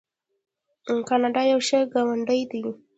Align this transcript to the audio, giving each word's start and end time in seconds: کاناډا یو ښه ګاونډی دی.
کاناډا 1.09 1.41
یو 1.51 1.59
ښه 1.67 1.79
ګاونډی 1.93 2.41
دی. 2.51 2.63